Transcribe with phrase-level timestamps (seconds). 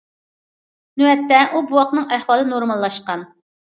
[1.03, 3.29] نۆۋەتتە ئۇ بوۋاقنىڭ ئەھۋالى نورماللاشقان.